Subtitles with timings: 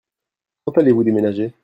[0.65, 1.53] Quand allez-vous déménager?